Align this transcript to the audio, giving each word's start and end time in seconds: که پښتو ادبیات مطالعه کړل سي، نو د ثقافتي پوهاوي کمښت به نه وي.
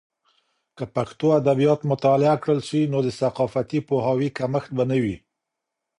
که 0.77 0.83
پښتو 0.95 1.27
ادبیات 1.41 1.79
مطالعه 1.91 2.35
کړل 2.43 2.59
سي، 2.69 2.81
نو 2.91 2.99
د 3.05 3.09
ثقافتي 3.21 3.79
پوهاوي 3.87 4.29
کمښت 4.37 4.69
به 4.77 4.83
نه 4.91 4.97
وي. 5.03 5.15